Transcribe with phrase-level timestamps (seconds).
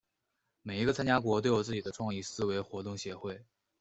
[0.63, 3.39] 每一个参加国都有自己的创意思维活动协会。